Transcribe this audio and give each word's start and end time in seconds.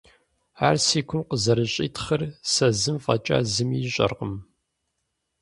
Ар 0.67 0.75
си 0.85 0.99
гум 1.07 1.21
къызэрыщӀитхъыр 1.29 2.21
сэ 2.51 2.67
зым 2.79 2.97
фӀэкӀа 3.03 3.37
зыми 3.53 3.77
ищӀэркъым… 3.87 4.33